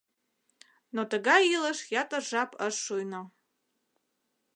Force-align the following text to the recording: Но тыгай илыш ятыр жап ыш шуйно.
Но 0.95 1.01
тыгай 1.11 1.41
илыш 1.55 1.79
ятыр 2.01 2.21
жап 2.29 2.51
ыш 2.67 2.75
шуйно. 2.85 3.21